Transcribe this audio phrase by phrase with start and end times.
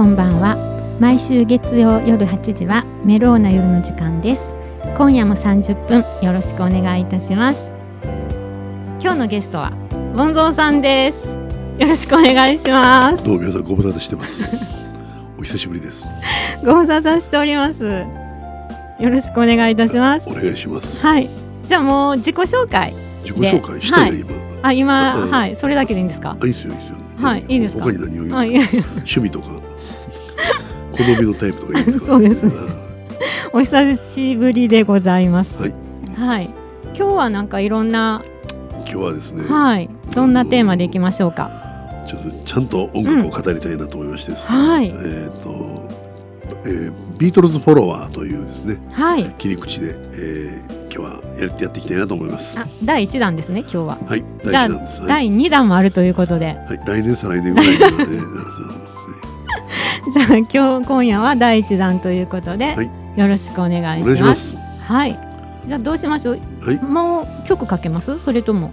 [0.00, 0.56] こんばんは。
[0.98, 4.54] 毎週月曜夜8時はメローな夜の時間です。
[4.96, 7.70] 今夜も30分よろしくお願いいたします。
[8.98, 9.72] 今日のゲストは
[10.16, 11.18] ボンゾーさんです。
[11.78, 13.22] よろしくお願いします。
[13.22, 14.56] どうも皆さんご無沙汰してます。
[15.38, 16.06] お久しぶりです。
[16.64, 17.84] ご無沙汰しております。
[17.84, 20.22] よろしくお願いいたします。
[20.26, 21.02] お願いします。
[21.02, 21.28] はい。
[21.68, 24.24] じゃあもう自己紹介自己紹介したね、
[24.62, 24.78] はい。
[24.78, 25.08] 今。
[25.10, 25.30] あ今うん。
[25.30, 25.56] はい。
[25.56, 26.38] それだけでいいんですか？
[26.40, 26.96] あいいですよいいですよ。
[27.20, 27.84] はいいいですか？
[27.84, 28.64] 他に何を言う、
[29.04, 29.60] 趣味とか
[30.92, 32.06] 好みのタイプとかいいですか？
[32.12, 32.50] そうですあ
[33.52, 35.50] お久しぶりでございます。
[35.60, 35.74] はい。
[36.16, 36.50] はい。
[36.96, 38.22] 今日はなんかいろんな
[38.76, 39.88] 今日はですね、はい。
[40.14, 41.50] どんなテーマでいきましょうか？
[42.06, 44.86] ちょっとちゃんと音楽を語りたいなと思いましてですね、はい。
[44.88, 44.90] え
[45.28, 45.88] っ、と、
[46.66, 49.24] えービートルズフォロワーというですねはい。
[49.36, 52.58] 切り口で、えー今日はやってやっていきたいなと思います。
[52.58, 53.98] あ第一弾ですね今日は。
[54.06, 54.24] はい。
[54.42, 55.08] 第一弾です、はい。
[55.08, 56.56] 第二弾もあるということで。
[56.66, 57.96] はい、来年再来年ぐらいにはね
[60.12, 62.90] じゃあ今日今夜は第一弾ということで、はい。
[63.16, 64.48] よろしくお願いししまます。
[64.50, 65.18] すはい。
[65.66, 66.38] じゃあどうしましょう？
[66.64, 66.80] はい。
[66.82, 68.18] もう曲かけます？
[68.20, 68.72] それとも？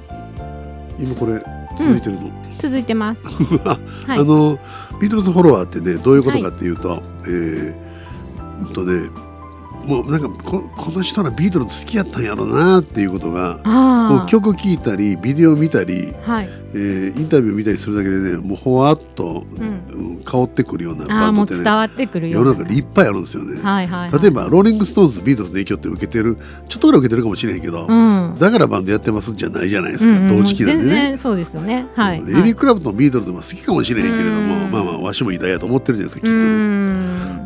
[0.99, 1.33] 今これ
[1.77, 3.23] 続いてるの、続いてます。
[4.07, 4.19] はい。
[4.19, 4.57] あの
[4.99, 7.75] ビートルズフォロワーってねどういうことかっていうと、えー
[8.61, 9.09] うんとね
[9.87, 16.49] もうなんかここの人らビートルズ好きやったんやろなっていうことがあもう曲聴いたりビデオ見たり、はい。
[16.73, 20.09] えーインタビュー見たりするだけでねもうほわっと、うん。
[20.11, 22.51] うん香ってくるようなバンドってね伝わってくるよ世うな。
[22.51, 23.61] の中でいっぱいあるんですよね。
[23.61, 28.35] はいはい、はい、例えばローリング・ストーンズビートルズの影響って受けてるちょっとぐらい受けてるかもしれへんけど、うん。
[28.37, 30.95] だからバンドやってますんじゃないじゃないですか、うんうん同時期なんで全ね。
[30.95, 31.87] 然そうですよね。
[31.95, 34.71] はい、でエリック・クラプトンビートルズも好きかもしれへんけれども、うん。
[34.71, 36.76] まあまあわしも偉大やと思ってるじゃないですかきっうとね。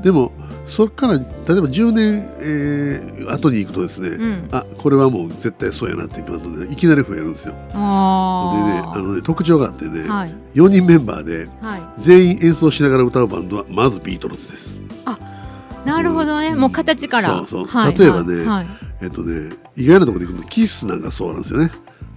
[0.01, 0.03] ん。
[0.03, 0.31] でも
[0.65, 4.49] そっから例えば10年、えー後に行くとですね、うん。
[4.51, 7.53] あこれはもう絶対そうやなっていうバンドで、ね、いきなり増えるんですよ。
[7.53, 10.35] でねああのね特徴があってね、はい。
[10.53, 11.81] 4人メンバーではい。
[11.97, 14.79] 全員演奏しながら歌うバンドはまずビートルズです。
[15.85, 17.37] なるほどね、もう形から。
[17.37, 17.65] そうそう。
[17.65, 18.45] はい例えばねはい。
[18.47, 18.67] はい
[19.01, 21.71] えっとね意外なところでいくとキスなんかそうなんですよね。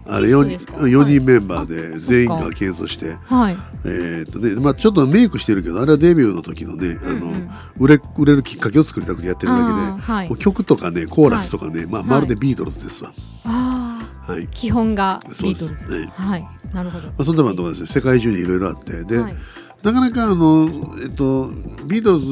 [0.06, 0.72] あれ4そうですか。
[0.75, 2.65] 人四人メンバーであ全員がそっか。
[2.65, 3.56] 演奏して、はい。
[3.84, 7.32] えーっとねまあ、ちょっとメイクしてるけどあれはデビューの時のねあの、
[7.78, 9.64] 売れ売れるきっかけを作りたくてやってるだけ
[10.03, 10.37] で、はい。
[10.38, 12.10] 曲とかねコーラスとかね、まあ、はい。
[12.10, 13.12] まるでビートルズですわ。
[13.44, 14.44] あはい。
[14.44, 16.00] あ基本がビートルズ。
[16.00, 16.48] ねはい。
[16.72, 17.06] なるほど。
[17.09, 19.34] まあ、そんなバンドがですね世界中にいろいろあってで、はい
[19.84, 20.66] なかなかあの、
[21.02, 21.50] えっと、
[21.86, 22.26] ビートルズ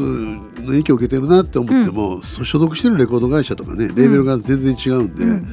[0.63, 5.43] の影響を受けてるなって思っても、そ所属してるレコード会社とかねレーベルが全然違うんで、うん。
[5.43, 5.49] ま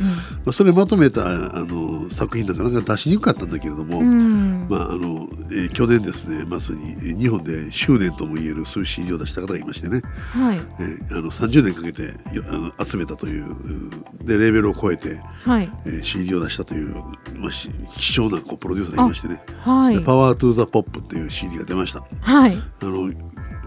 [0.47, 4.11] あ、それまとめたあの作品なんかなか出しにくかったんだけれども、うん。
[4.13, 10.57] うんまああのえー去年ですねまさにえー日本で執念ともいえるそういう CD を出した方がいましてね、はい。
[10.57, 13.45] えーあの30年かけてよあの集めたという
[14.23, 15.69] うでレーベルを超えて、はい。
[15.85, 16.95] えー CD を出したという、
[17.35, 19.41] まあ、し貴重なこうプロデューサーがいましてね。
[19.63, 19.97] はい。
[19.97, 21.88] で Power to the Pop っていう CD が出ました。
[22.22, 22.57] はい。
[22.81, 23.11] あの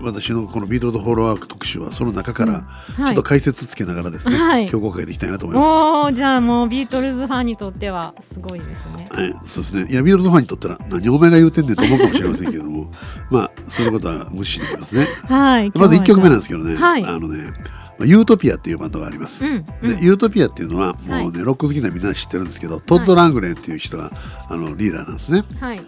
[0.02, 3.06] 私のこのビートルズフォロワー特集はその中からはい。
[3.06, 4.62] ちょっと解説つけながらですね、はい。
[4.62, 5.68] 今日公開でいきたいなと思います。
[5.68, 9.08] おーじゃあもうビートルズファンにとってはすごいですね。
[9.10, 9.92] はい、そうですね。
[9.92, 12.90] いや、ビートルズファンにとったら、何お前が言うてんねんと思うかもしれませんけれども、
[13.30, 15.06] まあ、そういうことは無視できますね。
[15.28, 17.04] はいまず1曲目なんですけどね、はい。
[17.04, 17.52] あのね、
[17.98, 19.46] まあユートピアっていうバンドがあります。
[19.46, 19.96] うんうん。
[19.96, 24.10] でユートピアっていうのは、はいもうね、ロック好きなみんな知ってるんですけど、トッド・ラングレンっていう人が、
[24.48, 25.44] あのリーダーなんですね。
[25.60, 25.80] はい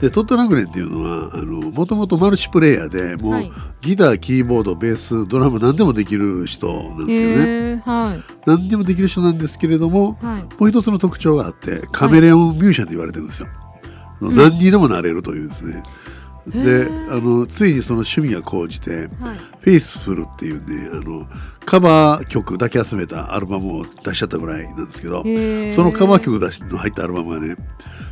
[0.00, 3.52] で、トッド・ラングレンっていうのは、あの、もともとマルチプレイヤーで、もう、はい。
[3.80, 7.82] ギター、キーボード、ベース、ドラム、何でもできる人なんですよね。
[7.84, 8.22] はい。
[8.44, 10.42] 何でもできる人なんですけれども、はい。
[10.42, 13.48] もう一つの特徴があってカメレオンミュージシャンと言われてるんですよ。
[14.28, 14.36] ん。
[14.36, 15.82] 何にでもなれるというですね。
[16.52, 19.08] へでーあのついにその趣味が高じてはい
[19.60, 21.26] 「フェイスフルっていうねあの
[21.64, 27.56] カバー曲だけ集めたアルバムを出しちゃったぐらいなんですけどそのカバー曲出しの入ったアルバムはね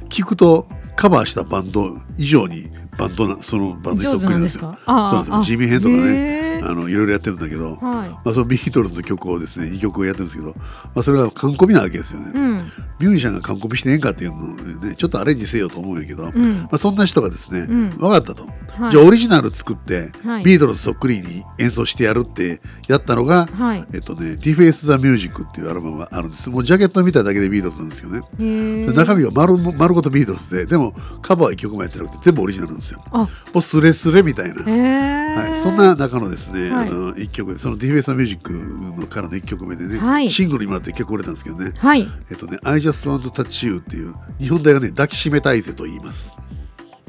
[0.09, 0.67] 聞くと
[0.97, 4.77] カバーしたバンド以上にバンドなそのバンドにそっくりなんですよ。
[4.85, 5.43] そうなんですよ。
[5.45, 7.79] 地味編とかねねあのいろいろやってるんだけど、はい。
[7.81, 10.65] まあ、そのビートルズの曲をですね2曲をやってるんですけど、ま
[10.97, 12.33] あ、それが完コピなわけですよね。
[12.35, 12.55] うん。
[13.01, 16.63] ミュージシャンが完コピしてええんかっていうのをねちょっとアレンジせよと思うんやけど、うん。
[16.63, 17.91] まあ、そんな人がですね、うん。
[17.99, 18.47] 分かったと、
[18.79, 18.91] はい。
[18.91, 20.45] じゃあオリジナル作って、はい。
[20.45, 23.85] ビートルズそっくりに演奏してやるってやったのが、はい。
[23.95, 26.51] えっとね「Deface the Music」っていうアルバムがあるんです。
[26.51, 33.03] もうジャケット見ただけでビートルズなんですけどね、中身が丸も丸ごとビートルズででもカバーは1曲もやってなくて全部オリジナルなんですよ。
[33.11, 33.19] あ。
[33.19, 36.89] もうスレスレみたいな、はい、そんな中のですね、はい。
[36.89, 38.53] あの1曲でその「Deface the Music」
[38.99, 40.31] のからの1曲目でね、はい。
[40.31, 41.73] シングルにもらって結構売れたんですけどね。
[41.77, 42.07] はい。
[42.31, 46.35] えっとね、I just want to touch you っていう日本題がね抱きしめたいぜと言います。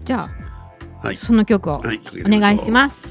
[0.04, 0.30] じゃ
[1.04, 1.16] はい。
[1.16, 2.72] あその曲をはい、お願いしす。
[2.72, 3.10] ます。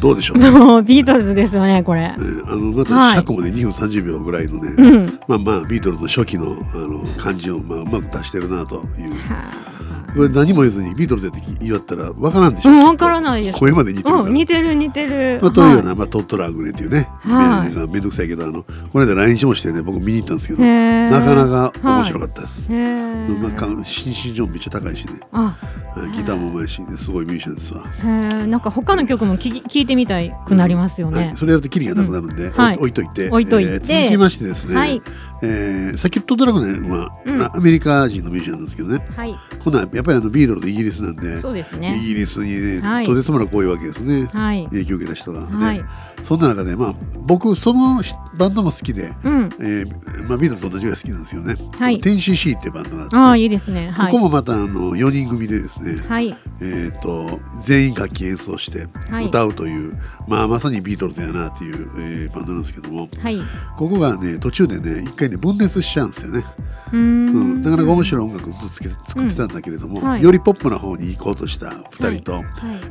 [0.00, 0.50] どうでしょうね。
[0.84, 2.14] ビートルズですよねこれ。
[2.16, 3.16] えーあのまたはい。
[3.16, 5.18] 尺もね2分30秒ぐらいのね、うん。
[5.26, 9.85] まあまあビートルズの初期のあの感じをまあうまく出してるなという、はこれ
[10.16, 13.58] 何も言わずにビートルズやって言われたらわからんでしょ、うん、わからないです。
[13.58, 15.40] 声まで似てるうん、似てる似てる。
[15.42, 17.70] まあ、というような、はまあ、トットラーグレっていうね、はい。
[17.70, 23.38] めめんどくさいけどあのこの間来日もしてね僕見に行ったんですけどなかなか面白かったです、へー。
[23.38, 25.20] まあ、か心身上めっちゃ高いしね。
[25.32, 25.56] あ、
[25.94, 26.10] はい。
[26.10, 30.16] ギターもうまいし、ね、すごいミュージシャンですわ、なんか他の曲も聞き聞いてみた
[30.46, 31.26] くなりますよね。
[31.26, 31.36] はい、。
[31.36, 32.52] それやるとキリがなくなるんで、うん。
[32.52, 32.76] はい。
[32.76, 33.70] 置いといて置いといて。
[33.70, 35.02] えー続きましてですね、はい
[35.42, 37.42] えー、さっきトットラーグレは、うん。
[37.42, 39.04] アメリカ人のミュージシャンなんですけどね。
[39.16, 41.98] はい、今度はやっぱりあのビートルズイギリスなんでそうですイね。
[42.02, 43.06] ギリスにね、はい。
[43.06, 45.84] とてつもなく多いわけですね、はい、影響を受けた人が、ねはい、
[46.22, 48.02] そんな中で、まあ、僕その
[48.36, 51.56] バンドも好きで、うん、えーまあ、ビートルズと同じぐらい好きなんですよね。
[51.78, 52.00] はい。
[52.00, 53.16] テンシーシーっていうバンドがあって。
[53.16, 53.90] ああ、いいですね。
[53.90, 54.12] はい。
[54.12, 59.26] ここ、もまたあの4人組でですね、はい、えー、と全員楽器演奏してはい。
[59.26, 59.98] 歌うという、
[60.28, 63.08] まあ、まさにビートルズやなっていう、えーバンドなんですけども。
[63.22, 63.42] はい、う
[63.76, 67.26] ここがね途中でね一回ね分裂しちゃうんですよね、ーうん。
[67.60, 70.22] ん、なかなか面白い音楽をずっとつけ作ってたんだけれども、うんはい。
[70.22, 72.44] よりポップな方に行こうとした2人と、はい、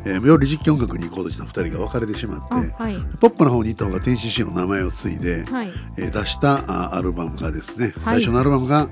[0.06, 7.94] えーより実況音楽に行こうとした2人が別れてしまあ、ってはい、ポップな方に行った方がテンシーシーの名前を継いで、はい、えー出したあアルバムがですね、はい。
[8.04, 8.90] 最初のアルバムが、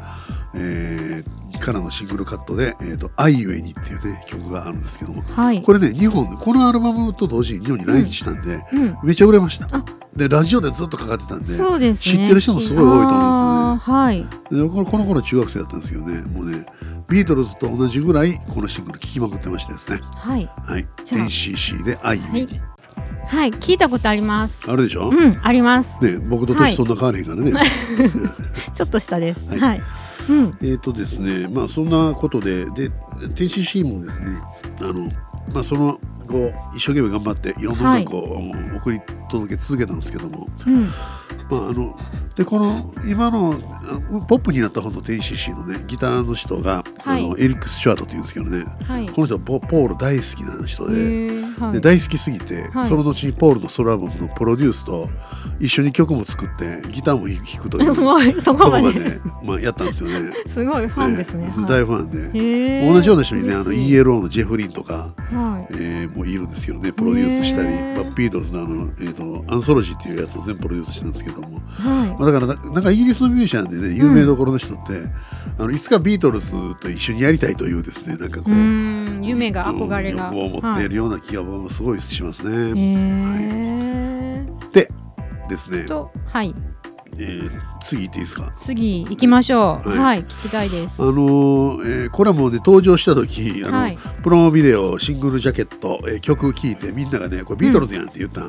[0.56, 9.68] えーからのシングルカットで「えー、とアイウェイに」っていうね曲があるんですけどもはい、これね日本このアルバムと同時に日本に来日したんで、うん、めっちゃ売れました。
[9.72, 9.86] あ。
[10.16, 11.95] でラジオでずっとかかってたんでね。
[11.95, 14.01] 知ってる人もすごい多いと思うんですよね。
[14.01, 16.66] はい、でこのこの頃中学生だったんですけどねもうね
[17.10, 20.00] ビートルズと同じぐらいこのシングル聴きまくってましてですね。
[20.01, 20.88] はい、はい。
[21.04, 21.22] じゃあ。
[21.25, 22.62] NCC で「アイウェイに」
[23.34, 24.70] はい、聞いたことあります。
[24.70, 26.04] あるでしょ、うん、あります。
[26.04, 27.52] ね僕と年そんな変わらへんからね、
[28.76, 29.50] ちょっと下です。
[29.50, 29.60] はい。
[29.60, 29.82] はい、
[30.30, 32.92] うん、えーとですね、まあそんなことで、で、
[33.34, 34.40] TCC もですね、
[34.82, 35.12] あの、
[35.52, 38.42] まあその後、一生懸命頑張っていろんな音楽を
[38.76, 39.02] 送り
[39.32, 40.84] 届け続けたんですけども、うん、
[41.50, 41.98] まああの、
[42.36, 43.60] で、この今の
[44.28, 47.26] ポップになった方の TCC のね、ギターの人が、はい。
[47.26, 49.10] あのエリック・スチュワートっていうんですけどね、はい。
[49.10, 55.10] この人はポポール大好きな人で、で大好きすぎて、はいその後にポールのソロアルバムのプロデュースと
[55.60, 58.92] 一緒に曲も作ってギターも弾くという すごい、そとこまで。
[58.92, 60.33] で、まあ、やったんですよね。
[60.48, 61.45] すごいファンですね。
[61.48, 65.74] えー大ファンで、同じような人にねあの ELO のジェフリンとか、はい。
[65.80, 74.83] えーもういるんですけどねプロデュースしたり、まあ、ビートルズのあの、えー、とアンソロジーっていうやつを全部プロデュースしたんですけども、はまあ、だからななんかイギリスのミュージシャンでね有名どころの人って、
[75.57, 78.54] あのいつかビートルズと一緒にやりたいというですねなんかこい。
[78.54, 80.30] う夢が憧れが。
[80.30, 82.74] うん欲望を持っているような気が僕もすごいしますね。
[82.74, 83.44] はい。
[83.44, 84.88] へで
[85.50, 86.56] ですねはい。
[87.19, 88.54] えー次行っていいですか？
[88.57, 89.89] 次行きましょう。
[89.89, 91.06] はいはい、聞きたいですあ。
[91.06, 98.45] のーえーこれはもうね登場した時あの、はいプロモビデオシングルジャケット、えー曲聴いてみんながねこれビートルズやんって言った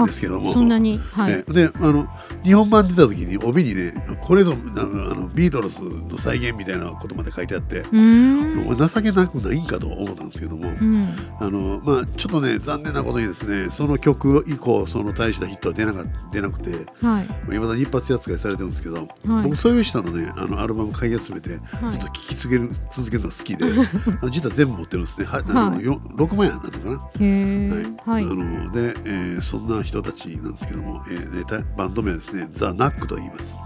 [0.00, 1.32] んですけども、そんなに、はい。
[1.32, 2.06] えーであの
[2.44, 8.76] 日本版出た時に帯にねこれぞあのビートルズの再現みたいなことまで書いてあって、うーん。
[8.76, 11.08] 情けなくないんかと思ったんですけども、うん。
[11.40, 16.70] あのまあちょっとね残念なことにですねその曲以降その大したヒットは出なか出なくて
[17.04, 17.54] はい。
[17.56, 19.08] いまだに一発扱いされてるんですけど、はい
[19.44, 21.50] 僕そういう人のねあのアルバム買い集めて、
[21.80, 23.64] はいずっと聴き続ける続けるのが好きで
[24.22, 28.12] あの実は全部持ってるんですねはあの、はいよ6万円なのかな？
[28.12, 28.26] はいあ。
[28.26, 33.56] ので、えーそんな人たちなんですけども、えーねたバンド名はですねザ・ナックと言います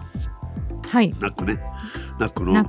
[0.89, 1.15] はい。
[1.21, 1.61] ナックね
[2.19, 2.53] ナックの。
[2.55, 2.67] はい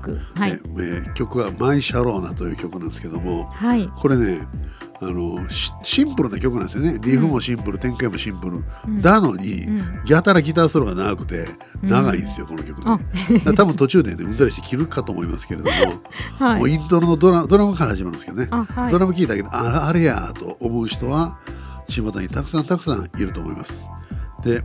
[0.51, 0.53] え。
[0.53, 0.59] ー
[1.05, 3.89] えー曲は「マイ・シャローナ」という曲なんですけどもはい。
[3.97, 4.47] これね
[5.03, 6.99] あのシシンプルな曲なんですよね。
[7.01, 9.01] リフもシンプル、展開もシンプル、うん。
[9.01, 10.01] なのに、うん。
[10.05, 11.47] やたらギターソロが長くて
[11.81, 13.53] 長いんですよ、この曲ね。
[13.55, 15.71] 多分途中でねうんざりして切るかと思いますけれども、
[16.37, 16.59] はい。
[16.59, 18.91] もうイントロのドラドラムから始まるんですけどね、あ、はい。
[18.91, 18.99] ド。
[18.99, 21.39] ラム聞いたけどああれやと思う人は
[21.87, 23.83] 巷にたくさんたくさんいると思います。
[24.43, 24.63] で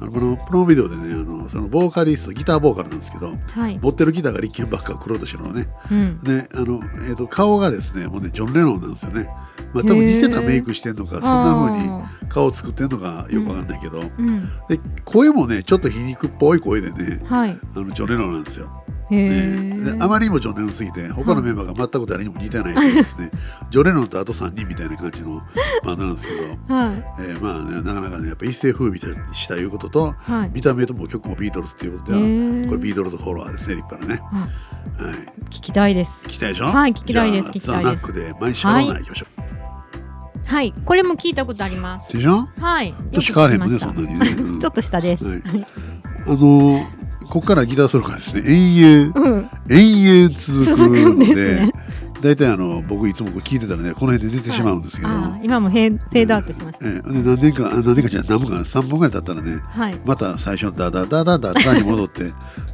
[0.00, 3.78] あのこのプロモビデオでねあのそのボーカリストギターボーカルなんですけどはい。
[3.78, 6.18] 持ってるギターが立憲ばっか黒と白のねうん。
[6.20, 9.28] であの、えー、と顔がですねもうねジョン・レノンなんですよね
[9.74, 14.48] まあ多分似せたメイクしてんのかそんな風にあ顔作ってんのかよくわかんないけど、ーうん。
[14.68, 17.50] で声もねちょっと皮肉っぽい声でねはい。
[17.50, 23.30] あのジョン・レノンなんですよへねあまりにもジョン・レノンすぎて他のメンバーが全く誰にも似てないというですね
[23.70, 25.42] ジョン・レノンとあと3人みたいな感じの
[25.84, 27.04] バンドなんですけど、はい。
[27.20, 28.98] えーまあねなかなかねやっぱ一世風靡
[29.34, 30.50] したいうこととはい。
[30.54, 32.20] 見た目とも曲もビートルズっていうことでは
[32.68, 35.14] これビートルズフォロワーですね立派なね、あはい、
[35.46, 36.12] 聞きたいです。
[36.26, 36.66] 聞きたいでしょ？
[36.66, 39.40] はい聞きたいです聞きたいですザ・ナックでマイ・シャローナ行きましょう、
[40.44, 40.74] はい。
[40.84, 42.12] これも聞いたことあります。
[42.12, 42.48] でしょ？
[42.58, 42.94] はい。
[43.12, 45.24] 年変われへんもんねそんなにね、うん ちょっと下です。
[45.24, 45.42] はい
[46.26, 46.99] あのー
[47.30, 49.50] ここからギターソロからですね延々うん。
[49.70, 51.34] 延々続くので
[51.66, 51.72] ね
[52.20, 56.86] 大体あの僕いつも聞いてたらねこの辺で寝てしまうんですけど、あー今もフェーフェードアウトしました。
[56.86, 59.98] ええで何年かあ何年かじゃ何分かな3分ぐらい経ったらねはい。
[60.04, 62.30] また最初のダダダダダダに戻って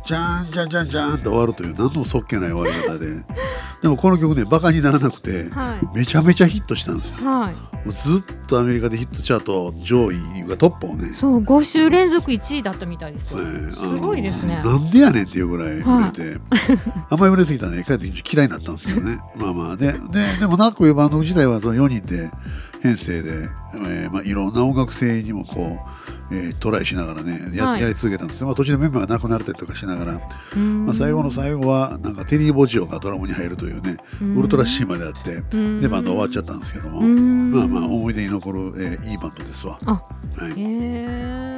[0.07, 3.25] じゃーんじゃんじゃんじゃんって終わるという何ともそっけない終わり方で。
[3.83, 5.99] でもこの曲ねバカにならなくてはい。
[5.99, 7.29] めちゃめちゃヒットしたんですよ。
[7.29, 7.55] はい。
[7.87, 10.17] もうずっとアメリカでヒットチャート上位
[10.49, 11.13] がトップをね。
[11.15, 14.63] そう5週連続1位だったみたいですよ、えーすごいですね。
[14.65, 16.41] なんでやねんっていうぐらい売れて、
[17.11, 17.85] あんまり売れすぎたらね。
[17.85, 19.19] 帰って嫌いになったんですけどね。
[19.37, 19.77] まあまあ。
[19.77, 19.99] でで
[20.41, 22.31] でもナックいうバンド自体はその4人で
[22.83, 23.31] 編成で、
[23.75, 25.79] えーまあ、いろんな音楽性にもこ
[26.31, 27.83] う、えートライしながらねや,、はい。
[27.83, 30.13] やり続けたんですよ、まあ、途中でメンバーが亡くなったりとかしながら、
[30.57, 33.97] まあ、最後の最後はなんかテリー・ボジオがドラムに入るというね
[34.35, 35.81] ウルトラ C まであってうん。
[35.81, 37.53] でバンド終わっちゃったんですけども、うん。
[37.53, 39.79] まあまあ思い出に残る、えーいいバンドですわ。
[39.87, 41.57] あはい。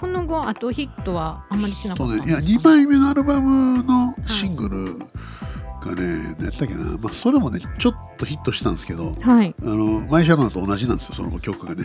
[0.00, 2.16] この後あとヒットはあんまりしなかった？
[2.18, 9.54] とね、いや2枚目のアルバムのシングルがね、何やったっけな、まあ、それもねちょっとヒットしたんですけどはい。
[9.60, 11.84] あのマイシャロナと同じなんですよその曲がね。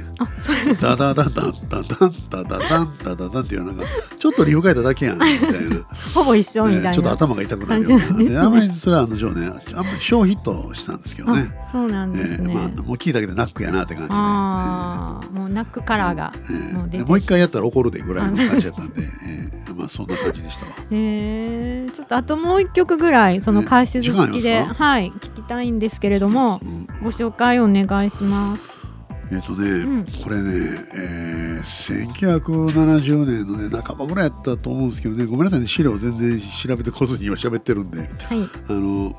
[0.82, 3.84] ダダダダンダダンダダダンダダダンっていうなんか
[4.18, 5.52] ちょっとリフ変えただけやん みたいな、
[6.14, 8.18] ほぼ一緒みたいな、ねちょっと頭が痛くなるような。
[8.18, 8.26] ね。
[8.30, 11.54] であんまりそれはあの女ねあんまり小ヒットしたんですけどね。
[11.68, 20.72] あそうなんえですね、ーまあ、もう聞いただけでナックやなって感じで、ああもうナックカラーがえーもうもう一回やったら怒るでぐらいの感じだったんで、えーまあ、そんな感じでしたわ。
[20.92, 25.12] えー、ちょっとあともう一曲ぐらいその解説付きで、はい。
[25.12, 26.88] 聞きたいんですけれどもうん。
[27.04, 28.82] ご紹介お願いします。
[29.32, 30.06] えっ、とね、ん。
[30.06, 30.52] これね、
[30.98, 38.00] えー、1970年のね半ばぐらいやったと思うんですけどねごめんなさいね資料全然調べてこずに今喋ってるんで。
[38.00, 38.10] はい。
[38.68, 39.16] あの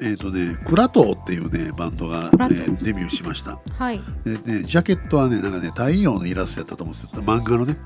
[0.00, 2.78] えっ、とねクラトーっていうねバンドが、えクラトー。
[2.78, 3.58] ーデビューしました。
[3.72, 4.00] はい。
[4.24, 7.22] でねジャケットはねなんかね太陽のイラストやったと思うんですよ。
[7.24, 7.76] 漫画のね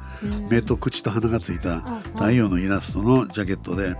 [0.51, 3.95] 目と口と鼻がついたあ太陽のイラストのジャケットで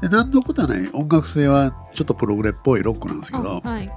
[0.00, 0.88] で何のことはない。
[0.92, 3.90] 音楽性はちょっとプログレっぽいロックなんですけど、あはい。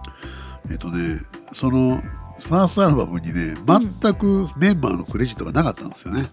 [0.72, 1.18] えっ、とね
[1.54, 2.02] その
[2.40, 6.30] ファーストアルバムにね全くメンバーのクレジットがなかったんですよね、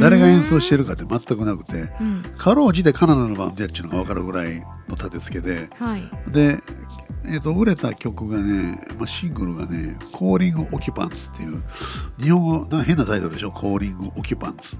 [0.00, 6.02] 誰が演奏してる、るかって全くなくてうん、かろうじてカナダのバンドやっちゅうのが分かるぐらいの立て付けではい。
[6.30, 6.58] で、
[7.24, 11.62] えー、と売れた曲がね、まあ、シングルがね「コーリング・オキュパンツ」っていう
[12.18, 14.76] 日本語な変なタイトルでしょ「コーリング・オキュパンツ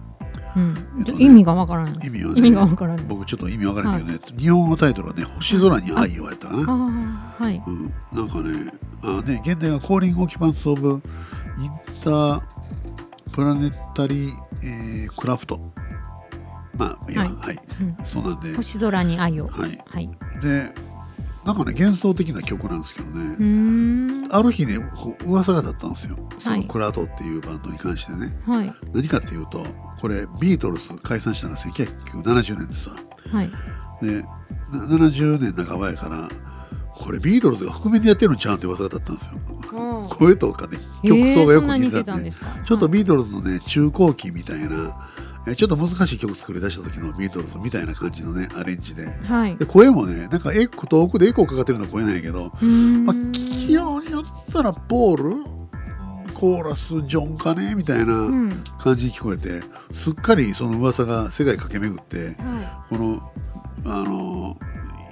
[1.19, 3.05] 意味がわからない。」意味はね意味がわからない。
[3.07, 7.63] 僕ちょっと意味分からないけどね、日本語タイトルはね「星空に愛を」やったかな、はい。
[7.67, 8.73] うん、なんかね
[9.05, 11.01] あね現代が「コーリング・オキュパンツ・オブ・イン
[12.03, 12.43] ター・
[13.33, 14.33] プラネタリー、
[14.63, 15.61] えークラフト」
[16.79, 19.49] まあいいわははいい、うんそうなんで、星空に愛を。
[19.49, 20.11] はい、はい。
[20.43, 20.73] で
[21.47, 26.17] なんかね幻想的な曲なんですけどね、ある日ねこう噂が立ったんですよ。
[26.41, 26.63] そはい。
[26.63, 28.75] のクラトっていうバンドに関してね、はい。
[28.93, 29.65] 何かっていうと
[30.01, 32.97] これビートルズ解散したのが1970年ですわ。
[33.31, 33.51] はい。
[34.03, 34.29] でな
[35.09, 36.29] 70年半ばやから
[36.97, 39.41] これビートルズが覆面でやってるんちゃうんって噂が立ったんですよ。
[39.73, 40.09] うん。
[40.09, 42.33] 声とかね曲奏がよく似てたんで。
[42.33, 49.57] ちょっとビートルズのね中後期みたいなえちょっと難しい曲作り出した時のビートルズみたいな感じのねアレンジではい。
[49.57, 52.53] で声もねなんかエコ遠くでエコーかかってるような声なんやけどまあ、
[53.15, 55.35] 聞きようによったらポール
[56.35, 58.63] コーラスジョンかねみたいなうん。
[58.79, 59.63] 感じに聞こえて
[59.93, 63.33] すっかりその噂が世界駆け巡ってはこの
[63.85, 64.57] あの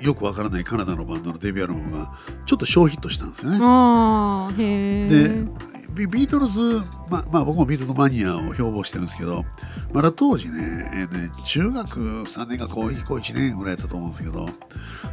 [0.02, 2.12] よくわからないカナダのバンドのデビューアルバムが
[2.44, 4.58] ちょっと小ヒットしたんですよい。
[4.58, 5.08] ね。
[5.08, 9.44] でビビートルズ、ままあ僕もビートルズマニアを標榜してるんですけど
[9.92, 10.58] まだ当時ね,、
[10.92, 14.48] えーね中学3年か高校1年ぐらいだったと思うんですけど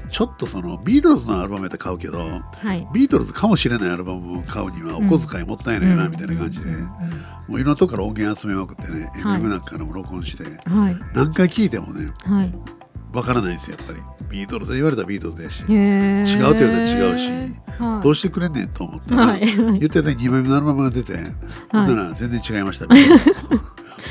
[0.09, 2.87] ちょっとそのビートルズのアルバムやったら買うけどはい。
[2.93, 6.75] ビートルズかもしれないアルバムを買うにはお小遣いもったいないなみたいな感じで、うん。
[6.75, 6.81] うん。
[6.81, 6.87] も
[7.57, 9.41] ういろんなとこから音源集めまくってね、はい。
[9.41, 10.97] MM なんかからも録音してはい。
[11.13, 12.53] 何回聴いてもねはい。
[13.13, 13.99] わからないんですよやっぱり。
[14.29, 15.61] ビートルズ言われたらビートルズやし。
[15.61, 15.73] 違うって
[16.35, 17.29] 言われたら違うし。
[17.77, 18.03] はい。
[18.03, 19.41] どうしてくれんねんと思ったら、はい。
[19.45, 21.15] 言ってた2枚目のアルバムが出て、
[21.71, 22.95] ほんなら全然違いました、で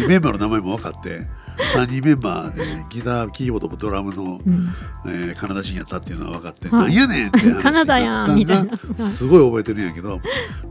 [0.07, 1.29] メンバーの名前も分かって
[1.75, 4.69] 3人メンバーでギターキーボードとドラムの、うん。
[5.07, 6.83] えーカナダ人やったっていうのが分かって、はい。
[6.85, 8.73] なんやねんって話 カナダやんみたいな。
[8.99, 10.23] が すごい覚えてるんやけど、ま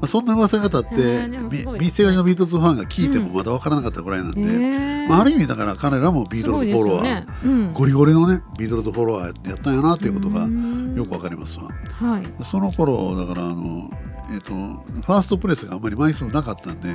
[0.02, 1.28] あ、そんな噂が立って、
[1.80, 5.08] 店側のビートルズファンが聞いてもまだ分からなかったぐらいなんで、へえ。
[5.08, 7.28] まあ、ある意味だから彼らもビートルズフォロワー、ね。
[7.44, 7.74] うん。
[7.74, 11.70] ゴリゴリのねビートルズフォロワーやったんやなっていうことがうんよくわかりますわ。
[11.92, 12.44] はい。
[12.44, 13.90] その頃だからあの、
[14.32, 16.90] えっとファーストプレスがあんまり枚数なかったんで、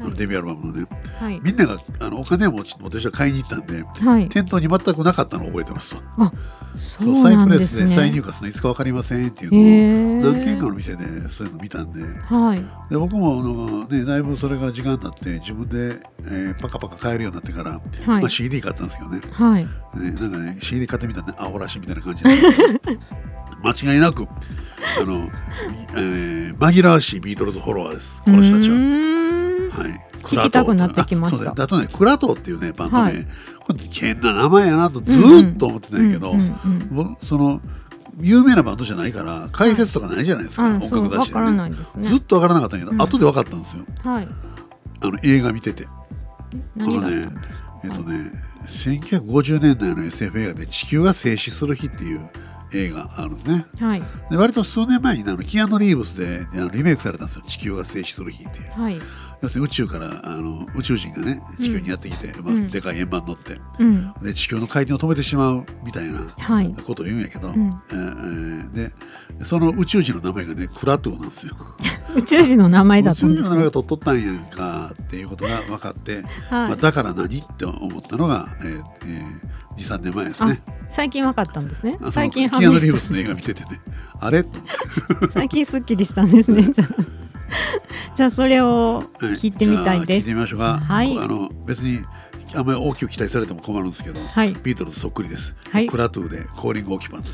[0.00, 0.86] あのデビューアルバムのね
[1.18, 1.40] はい。
[1.42, 4.28] みんながあのお金を持ち持ってる人が買いに行ったんではい。
[4.28, 6.02] 店頭に全くなかったのを覚えてますわ。
[6.18, 6.32] あ、
[6.76, 10.22] そそううサイプレスで再入荷するのいつかわかりませんっていう。
[10.22, 12.64] のを何軒かの店でそういうの見たんではい。
[12.90, 19.64] で僕もあの、ね、だいぶそれから時間経って自分で、えーパカパカ買えるようになってから、はいまあ、CD 買ったんですけどねはい。
[19.64, 19.70] ね、
[20.20, 22.30] なんかね CD 買ってみたらねアホらしいみたいな感じで
[23.64, 24.26] 間違いなく
[25.00, 25.30] あの、
[25.96, 28.22] えー紛らわしいビートルズフォロワーです。
[28.22, 28.76] この人たちは。
[28.76, 31.52] はい、聞きたくなってきました。
[31.52, 33.14] だあとねクラトーっていうねバンド名、はい。
[33.66, 36.34] これ変な名前やなとずーっと思ってたんやけど、
[37.24, 37.60] その
[38.20, 42.08] 有名なバンドじゃないから解説とかないじゃないですか、あ音そうわから楽雑誌でねね。
[42.10, 43.02] ずっとわからなかったんやけど、うん。
[43.02, 43.84] 後で分かったんですよ。
[44.04, 44.28] はい。
[45.00, 45.86] あの映画見てて。
[45.86, 47.28] あのね
[47.82, 48.30] えっとね、
[48.66, 52.30] 1950年代の SF 映画で「地球が静止する日」っていう
[52.72, 53.66] 映画あるんですね。
[53.78, 54.02] はい。
[54.30, 58.58] で割と数年前にあのキアヌ・リーブスであのリメイクされたんですよ「地球が静止する日」って。
[58.58, 59.00] いうはい。
[59.42, 62.70] 要するに宇宙からあの宇宙人がね地球にやってきて、まあうん。
[62.70, 64.12] でかい円盤に乗ってうん。
[64.22, 66.74] で地球の回転を止めてしまうみたいなはい。
[66.86, 67.70] ことを言うんやけど、うん。
[67.90, 68.92] えーで
[69.44, 71.54] その宇宙人の名前がねクラトゥーなんですよ。
[72.16, 73.42] 宇宙人の名前だ宇ったんですね。
[73.42, 76.24] 宙人の名前が取っとったんやんかっていうことが分かって、はい。
[76.50, 80.62] まあ、だから何って思ったのが、えーえー、23年前ですね。
[80.88, 81.98] 最近わかったんですね。
[82.12, 83.80] 最近キアヌ・リーブススの映画見ててね。
[84.20, 84.44] あれ？
[85.32, 86.62] 最近すっきりしたんですね。
[88.16, 90.26] じゃあそれをはい聞いてみたいです。
[90.26, 90.78] てみましょうか。
[90.80, 91.18] はい。
[91.18, 92.00] あの別に
[92.54, 94.56] あんまり大きく期待されても困るんですけど、はい。
[94.62, 95.54] ビートルズそっくりです。
[95.70, 95.86] はい。
[95.86, 97.30] クラトゥーでコーリングオキュパンツ。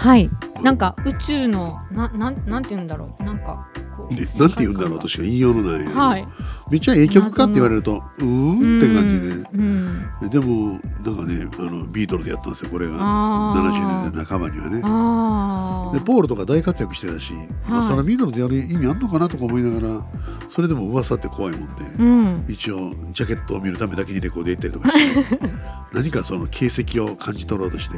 [0.00, 0.30] はい。
[0.62, 3.22] なんか宇宙のななんなんて言うんだろう。
[3.22, 6.26] なんかこうね、なんて言うんだろうとしか言いようのない、はい。
[6.70, 8.22] めっちゃええ曲かって言われるとう。
[8.22, 9.26] ーんって感じで。
[9.28, 10.10] うん。
[10.22, 10.30] うん。
[10.30, 12.94] でもなんかねあのビートルでやったんですよこれが。
[12.98, 13.60] あー。
[13.60, 14.80] 70年代半ばにはね。
[14.82, 17.34] あでポールとか大活躍してたし、
[17.68, 20.06] まあそれはビートルでやる意味あんのかなとか思いながら
[20.48, 22.44] それでも噂って怖いもんで、うん。
[22.48, 25.38] 一応ジャケットを見るためだけにレコード行ったりとかして
[25.92, 27.96] 何かその形跡を感じ取ろうとして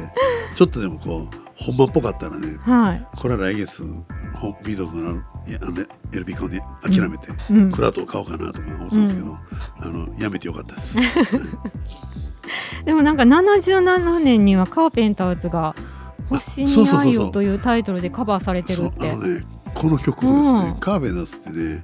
[0.57, 3.07] ちょっとでもこう本番っぽかったらねはい。
[3.15, 3.83] これは来月
[4.33, 7.71] ほビートルズのあの LP 買うね諦めて、うん。
[7.71, 9.37] クラウトを買おうかなとか思ったんですけど、
[9.79, 10.97] あのやめてよかったです。
[12.85, 15.75] でもなんか77年にはカーペンターズが
[16.29, 19.09] 「星に愛を」というタイトルでカバーされてるって。
[19.09, 19.43] あのね
[19.73, 20.79] この曲ですね、うん。
[20.79, 21.83] カーベナスってね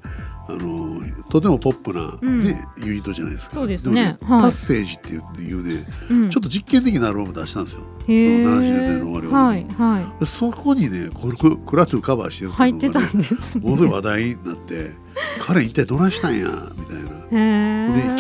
[0.50, 2.44] あのとてもポップな、うん。
[2.44, 3.56] ねユニットじゃないですか。
[3.56, 4.18] そうですね。
[4.22, 5.10] パッセージって
[5.42, 6.30] いうね、うん。
[6.30, 7.82] ちょっと実験的なアルバム出したんですよ。
[8.08, 8.44] へー。
[8.44, 13.64] その70年代の終わりははいはでそこにねこのクラトゥーカバーしてるっていうのが、ね、んですね。
[13.64, 14.92] ものすごい話題になって
[15.40, 16.48] 彼一体どないしたんや
[16.78, 17.10] みたいな。
[17.30, 17.36] で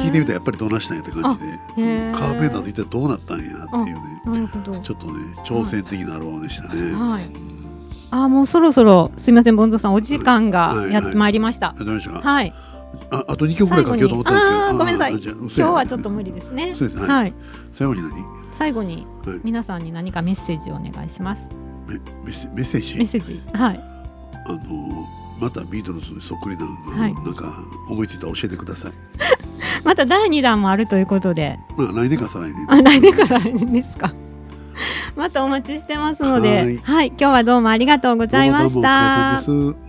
[0.01, 1.39] 聞いてみたらやっぱりどないしたんやって感
[1.75, 4.81] じでカーベンダーズ一体どうなったんやっていうね。
[4.83, 6.91] ちょっとね挑戦的なアルバムでしたね。
[8.11, 11.73] あーもうそろそろすみませんボンゾさんお時間がはいやってまいりました。
[11.73, 12.53] はい。
[13.11, 14.65] ああと2曲ぐらいかけようと思ったんですけど。
[14.65, 15.13] あーごめんなさい。
[15.13, 16.69] 今日はちょっと無理ですね。
[16.69, 17.07] ですね。
[17.07, 17.33] はい。
[17.71, 18.11] 最後に何？
[18.53, 19.39] 最後にはい。
[19.43, 21.49] 皆さんに何かメッセージをお願いします。
[21.87, 22.97] メメッセメッセージ？
[22.97, 23.41] メッセージ。
[23.53, 23.79] はい。
[24.47, 25.05] あの
[25.39, 27.13] またビートルズにそっくりなの、はい。
[27.13, 28.91] なんか思いついたら教えてください。
[29.85, 31.59] また第2弾もあるということで。
[31.77, 32.65] まあ来年か再来年。
[32.69, 34.13] あ来年から来年ですか
[35.19, 36.59] またお待ちしてますので。
[36.59, 36.77] はい。
[36.77, 37.07] はい。
[37.09, 39.88] 今日はどうもありがとうございました。